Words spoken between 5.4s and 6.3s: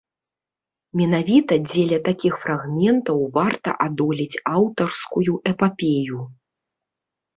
эпапею.